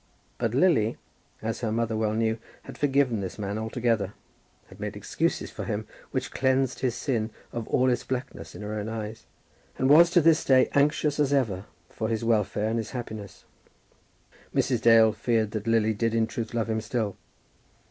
[0.39, 0.97] But Lily,
[1.43, 4.15] as her mother well knew, had forgiven this man altogether,
[4.69, 8.73] had made excuses for him which cleansed his sin of all its blackness in her
[8.73, 9.27] own eyes,
[9.77, 13.45] and was to this day anxious as ever for his welfare and his happiness.
[14.55, 14.81] Mrs.
[14.81, 17.15] Dale feared that Lily did in truth love him still.